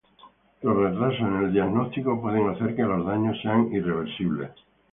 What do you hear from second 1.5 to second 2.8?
diagnóstico pueden hacer